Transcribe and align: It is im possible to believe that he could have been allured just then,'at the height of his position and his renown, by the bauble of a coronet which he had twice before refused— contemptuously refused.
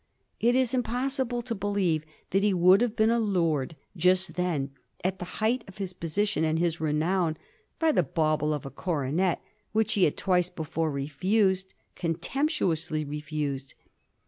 It 0.39 0.55
is 0.55 0.73
im 0.73 0.81
possible 0.81 1.43
to 1.43 1.53
believe 1.53 2.03
that 2.31 2.41
he 2.41 2.53
could 2.53 2.81
have 2.81 2.95
been 2.95 3.11
allured 3.11 3.75
just 3.95 4.33
then,'at 4.33 5.19
the 5.19 5.25
height 5.37 5.63
of 5.67 5.77
his 5.77 5.93
position 5.93 6.43
and 6.43 6.57
his 6.57 6.81
renown, 6.81 7.37
by 7.77 7.91
the 7.91 8.01
bauble 8.01 8.51
of 8.51 8.65
a 8.65 8.71
coronet 8.71 9.43
which 9.73 9.93
he 9.93 10.05
had 10.05 10.17
twice 10.17 10.49
before 10.49 10.89
refused— 10.89 11.75
contemptuously 12.03 13.05
refused. 13.05 13.75